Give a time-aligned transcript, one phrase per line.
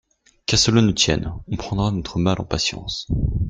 [0.47, 3.05] Qu’à cela ne tienne, on prendra notre mal en patience.